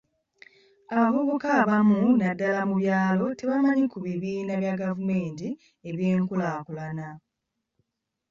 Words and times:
Abavubuka 0.93 1.47
abamu 1.61 1.99
naddala 2.19 2.61
mu 2.69 2.75
byalo 2.81 3.25
tebamanyi 3.39 3.85
ku 3.91 3.97
bibiina 4.05 4.53
bya 4.61 4.73
gavumenti 4.81 5.47
eby'enkulaakulana. 5.89 7.07